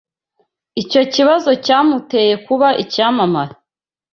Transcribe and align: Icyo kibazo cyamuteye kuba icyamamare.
Icyo 0.81 1.01
kibazo 1.13 1.51
cyamuteye 1.65 2.33
kuba 2.45 2.67
icyamamare. 2.83 3.53